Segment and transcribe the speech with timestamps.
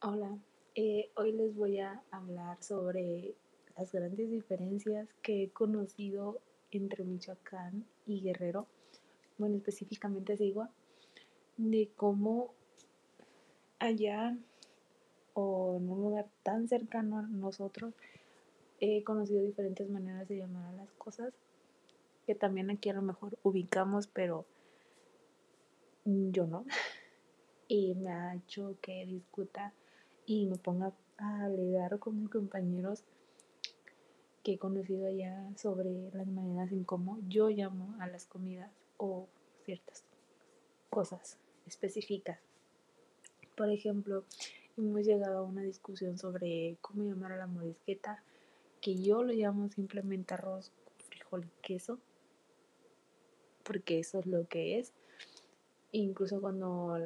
[0.00, 0.38] Hola,
[0.76, 3.34] eh, hoy les voy a hablar sobre
[3.76, 6.38] las grandes diferencias que he conocido
[6.70, 8.68] entre Michoacán y Guerrero,
[9.38, 10.70] bueno, específicamente Sigua,
[11.56, 12.54] de cómo
[13.80, 14.38] allá
[15.34, 17.92] o en un lugar tan cercano a nosotros
[18.78, 21.34] he conocido diferentes maneras de llamar a las cosas
[22.24, 24.46] que también aquí a lo mejor ubicamos, pero
[26.04, 26.64] yo no.
[27.70, 29.74] Y me ha hecho que discuta
[30.28, 33.02] y me ponga a alegar con mis compañeros
[34.44, 39.26] que he conocido allá sobre las maneras en cómo yo llamo a las comidas o
[39.64, 40.04] ciertas
[40.90, 42.38] cosas específicas.
[43.56, 44.24] Por ejemplo,
[44.76, 48.22] hemos llegado a una discusión sobre cómo llamar a la morisqueta,
[48.82, 50.72] que yo lo llamo simplemente arroz,
[51.08, 51.98] frijol y queso,
[53.64, 54.92] porque eso es lo que es.
[55.90, 56.98] Incluso cuando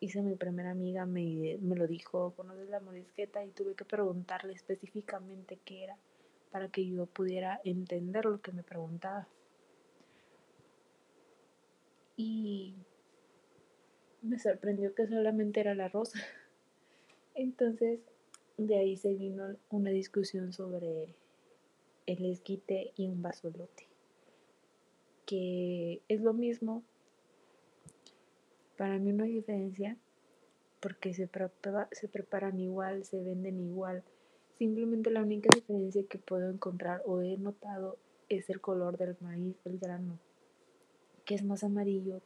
[0.00, 3.44] hice mi primera amiga me, me lo dijo, ¿conoces la morisqueta?
[3.44, 5.96] Y tuve que preguntarle específicamente qué era
[6.50, 9.28] para que yo pudiera entender lo que me preguntaba.
[12.16, 12.74] Y
[14.22, 16.12] me sorprendió que solamente era el arroz.
[17.34, 18.00] Entonces,
[18.56, 21.14] de ahí se vino una discusión sobre
[22.06, 23.86] el esquite y un basolote,
[25.26, 26.82] que es lo mismo.
[28.78, 29.96] Para mí no hay diferencia
[30.80, 34.04] porque se, prepara, se preparan igual, se venden igual.
[34.56, 39.56] Simplemente la única diferencia que puedo encontrar o he notado es el color del maíz,
[39.64, 40.20] el grano,
[41.24, 42.20] que es más amarillo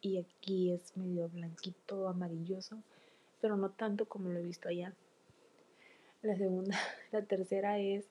[0.00, 2.78] y aquí es medio blanquito, amarilloso,
[3.40, 4.94] pero no tanto como lo he visto allá.
[6.22, 6.78] La segunda,
[7.10, 8.06] la tercera es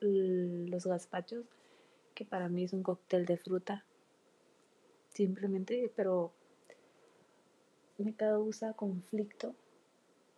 [0.00, 1.46] los gazpachos,
[2.14, 3.84] que para mí es un cóctel de fruta,
[5.08, 6.32] simplemente, pero
[7.98, 9.54] me causa conflicto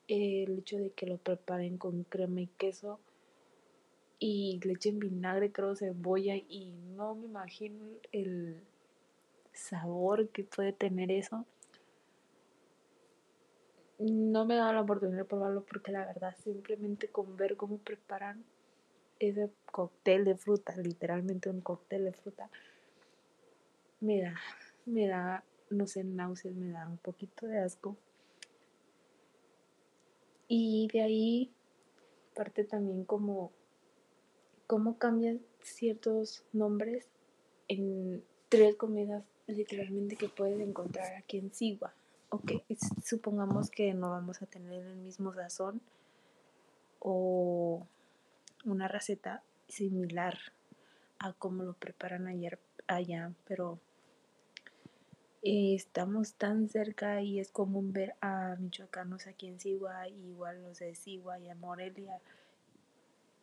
[0.07, 2.99] el hecho de que lo preparen con crema y queso
[4.19, 8.61] y le echen vinagre, creo, cebolla y no me imagino el
[9.53, 11.45] sabor que puede tener eso.
[13.99, 17.79] No me he dado la oportunidad de probarlo porque la verdad simplemente con ver cómo
[17.79, 18.45] preparan
[19.19, 22.49] ese cóctel de fruta, literalmente un cóctel de fruta,
[24.01, 24.37] me da,
[24.87, 27.97] me da, no sé, náuseas, me da un poquito de asco.
[30.49, 31.53] Y de ahí
[32.35, 33.51] parte también como
[34.67, 37.09] cómo cambian ciertos nombres
[37.69, 41.93] en tres comidas literalmente que puedes encontrar aquí en Sigua.
[42.31, 42.53] Ok,
[43.03, 45.81] supongamos que no vamos a tener el mismo sazón
[47.01, 47.87] o
[48.65, 50.39] una receta similar
[51.19, 53.81] a cómo lo preparan ayer, allá, pero
[55.43, 60.79] eh, estamos tan cerca y es común ver a michoacanos aquí en Sigua, igual los
[60.81, 62.21] de Sigua y a Morelia,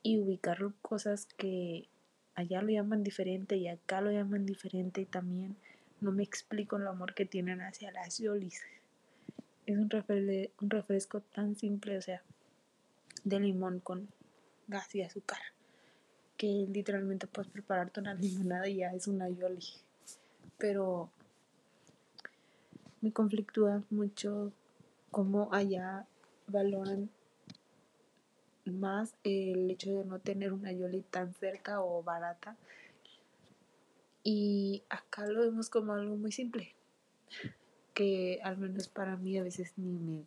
[0.04, 1.88] y ubicar cosas que
[2.36, 5.56] allá lo llaman diferente y acá lo llaman diferente y también
[6.02, 8.62] no me explico el amor que tienen hacia las yolis.
[9.66, 12.22] Es un, refre un refresco tan simple, o sea,
[13.24, 14.08] de limón con
[14.68, 15.40] gas y azúcar,
[16.38, 19.66] que literalmente puedes prepararte una limonada y ya es una yoli.
[20.58, 21.10] Pero
[23.06, 24.52] me conflictúa mucho
[25.12, 26.08] cómo allá
[26.48, 27.12] valoran
[28.66, 32.58] más el hecho de no tener una Yoli tan cerca o barata.
[34.24, 36.74] Y acá lo vemos como algo muy simple,
[37.94, 40.26] que al menos para mí a veces ni me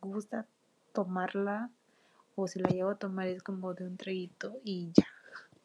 [0.00, 0.46] gusta
[0.92, 1.70] tomarla
[2.34, 5.06] o si la llevo a tomar es como de un traguito y ya,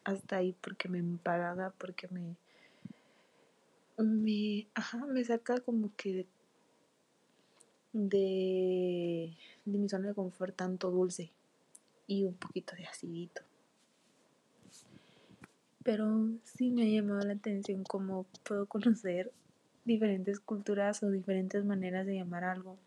[0.04, 2.36] hasta ahí porque me empalaga, porque me
[3.98, 6.28] me, ajá, me saca como que
[7.94, 11.32] de, de mi zona de confort tanto dulce
[12.08, 13.42] y un poquito de acidito.
[15.84, 19.32] Pero sí me ha llamado la atención cómo puedo conocer
[19.86, 22.78] diferentes culturas o diferentes maneras de llamar algo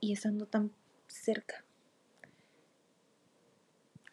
[0.00, 0.70] y estando tan
[1.06, 1.64] cerca.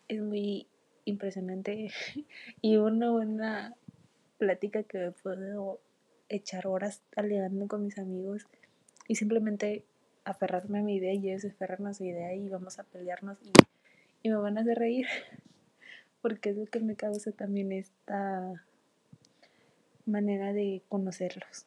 [0.08, 0.68] Es muy
[1.06, 1.92] impresionante
[2.62, 3.76] y una buena
[4.38, 5.80] plática que puedo
[6.32, 8.48] echar horas alegando con mis amigos
[9.08, 9.84] y simplemente
[10.24, 14.30] aferrarme a mi idea y ellos aferran a su idea y vamos a pelearnos y,
[14.30, 15.08] me van a hacer reír.
[16.22, 18.64] Porque es lo que me causa también esta
[20.06, 21.66] manera de conocerlos.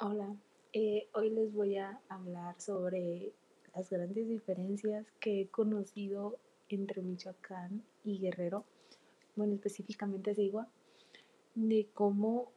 [0.00, 0.36] Hola,
[0.72, 3.32] eh, hoy les voy a hablar sobre
[3.74, 6.38] las grandes diferencias que he conocido
[6.68, 8.64] entre Michoacán y Guerrero,
[9.36, 10.68] bueno, específicamente Sigua,
[11.66, 12.52] de cómo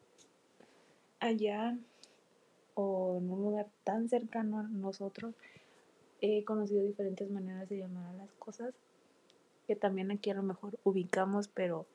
[1.19, 1.75] allá
[2.75, 5.33] o en un lugar tan cercano a nosotros,
[6.21, 8.73] he conocido diferentes maneras de llamar a las cosas
[9.65, 11.85] que también aquí a lo mejor ubicamos, pero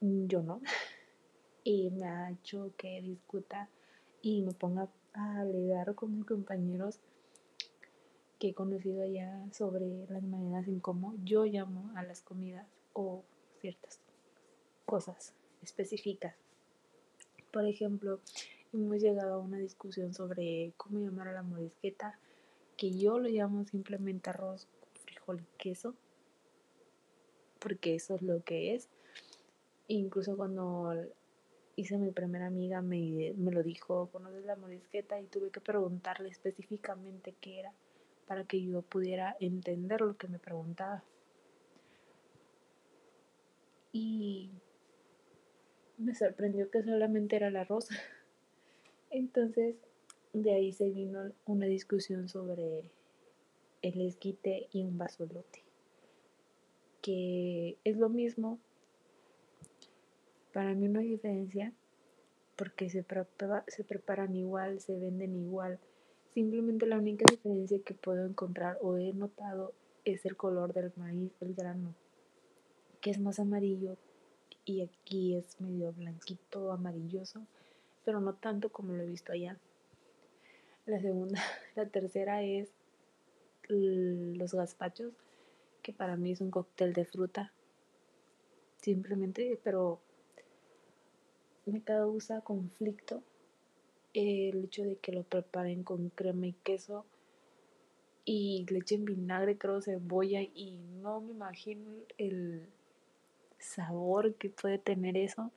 [0.00, 0.60] yo no.
[1.64, 3.68] Y me ha hecho que discuta
[4.22, 7.00] y me ponga a alegar con mis compañeros
[8.38, 13.24] que he conocido allá sobre las maneras en cómo yo llamo a las comidas o
[13.60, 13.98] ciertas
[14.84, 16.34] cosas específicas.
[17.52, 18.20] Por ejemplo,
[18.72, 22.18] hemos llegado a una discusión sobre cómo llamar a la morisqueta,
[22.76, 24.68] que yo lo llamo simplemente arroz,
[25.04, 25.94] frijol y queso,
[27.58, 28.88] porque eso es lo que es.
[29.88, 30.94] Incluso cuando
[31.76, 36.28] hice mi primera amiga me, me lo dijo, conoces la morisqueta y tuve que preguntarle
[36.28, 37.72] específicamente qué era
[38.26, 41.02] para que yo pudiera entender lo que me preguntaba.
[43.92, 44.50] Y
[46.06, 47.88] me sorprendió que solamente era el arroz.
[49.10, 49.74] Entonces,
[50.32, 52.84] de ahí se vino una discusión sobre
[53.82, 55.64] el esquite y un basolote,
[57.02, 58.60] que es lo mismo.
[60.52, 61.72] Para mí no hay diferencia
[62.54, 63.04] porque se,
[63.66, 65.80] se preparan igual, se venden igual.
[66.32, 69.72] Simplemente la única diferencia que puedo encontrar o he notado
[70.04, 71.94] es el color del maíz, el grano,
[73.00, 73.96] que es más amarillo
[74.66, 77.46] y aquí es medio blanquito, amarilloso,
[78.04, 79.56] pero no tanto como lo he visto allá.
[80.84, 81.40] La segunda,
[81.76, 82.68] la tercera es
[83.68, 85.14] los gazpachos,
[85.82, 87.52] que para mí es un cóctel de fruta,
[88.82, 90.00] simplemente, pero
[91.64, 93.22] me causa conflicto
[94.14, 97.04] el hecho de que lo preparen con crema y queso
[98.24, 102.68] y le echen vinagre, creo, cebolla y no me imagino el
[103.58, 105.50] sabor que puede tener eso.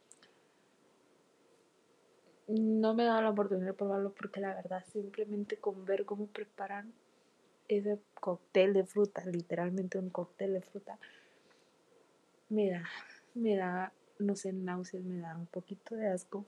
[2.47, 6.91] No me da la oportunidad de probarlo porque la verdad simplemente con ver cómo preparan
[7.67, 10.97] ese cóctel de fruta, literalmente un cóctel de fruta,
[12.49, 12.83] me da,
[13.35, 16.45] me da, no sé, náuseas, me da un poquito de asco.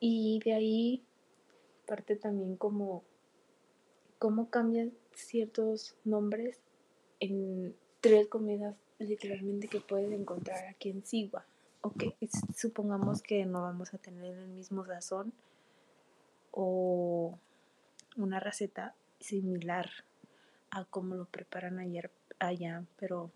[0.00, 1.04] Y de ahí
[1.86, 3.04] parte también como
[4.18, 6.58] cómo cambian ciertos nombres
[7.20, 11.46] en tres comidas literalmente que puedes encontrar aquí en Sigua.
[11.80, 12.04] Ok,
[12.54, 15.32] supongamos que no vamos a tener el mismo sazón
[16.50, 17.38] o
[18.16, 19.88] una receta similar
[20.70, 23.30] a cómo lo preparan ayer, allá, pero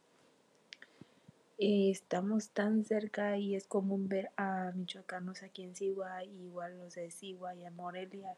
[1.59, 7.11] estamos tan cerca y es común ver a michoacanos aquí en Sigua, igual los de
[7.11, 8.35] Sigua y a Morelia,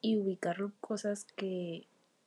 [0.00, 1.86] y ubicar cosas que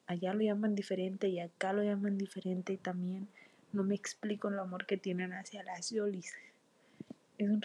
[0.09, 3.27] allá lo llaman diferente y acá lo llaman diferente también.
[3.71, 6.33] No me explico el amor que tienen hacia las yolis.
[7.37, 7.61] Es un,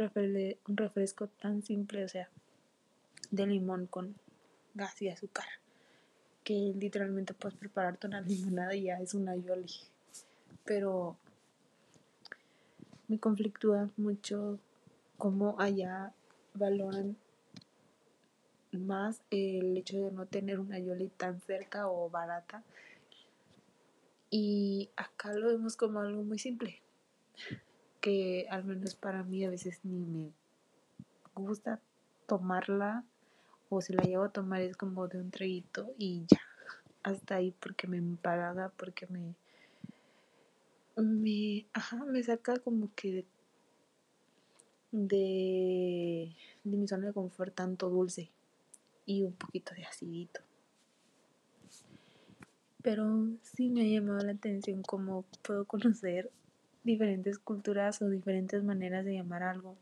[0.69, 2.29] un refresco tan simple, o sea,
[3.31, 4.15] de limón con
[4.75, 5.47] gas y azúcar,
[6.45, 9.73] que literalmente puedes prepararte una limonada y ya es una yoli.
[10.67, 11.17] Pero
[13.09, 14.59] me conflictúa mucho
[15.17, 16.13] cómo allá
[16.53, 17.17] valoran
[18.79, 22.63] más el hecho de no tener una yoli tan cerca o barata.
[24.31, 26.83] Y acá lo vemos como algo muy simple,
[28.01, 30.33] que al menos para mí a veces ni me
[31.35, 31.81] gusta
[32.27, 33.05] tomarla
[33.69, 36.41] o si la llevo a tomar es como de un traguito y ya,
[37.03, 39.35] hasta ahí porque me empalaga, porque me,
[40.97, 43.27] me, ajá, me saca como que de,
[44.91, 48.31] de mi zona de confort tanto dulce
[49.07, 50.41] y un poquito de acidito
[52.85, 56.31] pero sí me ha llamado la atención cómo puedo conocer
[56.83, 59.75] diferentes culturas o diferentes maneras de llamar algo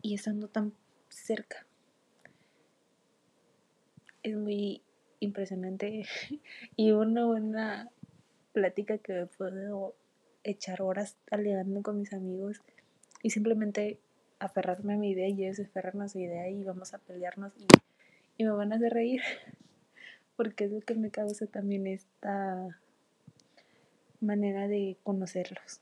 [0.00, 0.72] y estando tan
[1.10, 1.66] cerca.
[4.22, 4.80] Es muy
[5.20, 6.06] impresionante
[6.76, 7.90] y una buena
[8.54, 9.94] plática que puedo
[10.44, 12.62] echar horas alegando con mis amigos
[13.22, 14.00] y simplemente
[14.38, 17.66] aferrarme a mi idea y ellos aferrarme a su idea y vamos a pelearnos y,
[18.38, 19.20] y me van a hacer reír
[20.36, 22.80] porque es lo que me causa también esta
[24.20, 25.80] manera de conocerlos.